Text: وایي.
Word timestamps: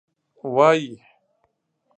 وایي. 0.55 0.87